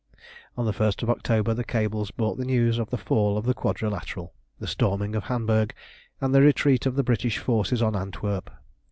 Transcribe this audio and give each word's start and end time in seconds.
On 0.57 0.65
the 0.65 0.71
1st 0.73 1.03
of 1.03 1.11
October 1.11 1.53
the 1.53 1.63
cables 1.63 2.09
brought 2.09 2.39
the 2.39 2.43
news 2.45 2.79
of 2.79 2.89
the 2.89 2.97
fall 2.97 3.37
of 3.37 3.45
the 3.45 3.53
Quadrilateral, 3.53 4.33
the 4.57 4.65
storming 4.65 5.15
of 5.15 5.25
Hamburg, 5.25 5.75
and 6.19 6.33
the 6.33 6.41
retreat 6.41 6.87
of 6.87 6.95
the 6.95 7.03
British 7.03 7.37
forces 7.37 7.83
on 7.83 7.95
Antwerp. 7.95 8.49